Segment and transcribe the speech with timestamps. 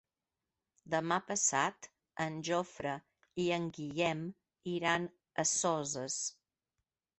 [0.93, 1.89] Demà passat
[2.25, 2.95] en Jofre
[3.45, 4.25] i en Guillem
[4.75, 5.09] iran
[5.45, 6.19] a Soses.